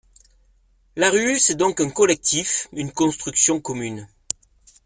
La 0.95 1.11
rue, 1.11 1.37
c’est 1.37 1.53
donc 1.53 1.79
un 1.79 1.91
collectif, 1.91 2.67
une 2.71 2.91
construction 2.91 3.61
commune. 3.61 4.07